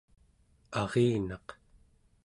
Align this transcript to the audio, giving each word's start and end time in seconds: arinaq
arinaq 0.81 1.47